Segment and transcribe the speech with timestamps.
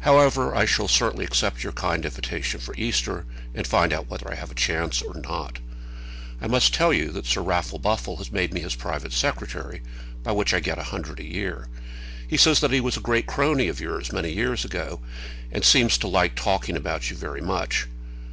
[0.00, 4.34] However, I shall certainly accept your kind invitation for Easter, and find out whether I
[4.34, 5.60] have a chance or not.
[6.40, 9.82] I must tell you that Sir Raffle Buffle has made me his private secretary,
[10.24, 11.68] by which I get a hundred a year.
[12.26, 15.00] He says he was a great crony of yours many years ago,
[15.52, 17.86] and seems to like talking about you very much.